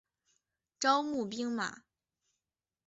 [0.79, 1.83] 招募兵马。